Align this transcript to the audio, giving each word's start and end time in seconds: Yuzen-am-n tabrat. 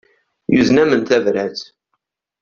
Yuzen-am-n 0.53 1.01
tabrat. 1.03 1.59